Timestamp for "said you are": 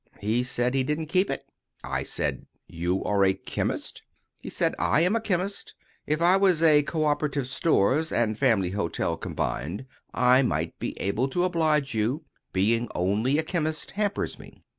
2.01-3.23